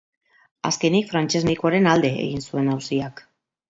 [0.69, 3.27] Azkenik, frantses medikuaren alde egin zuen auziak.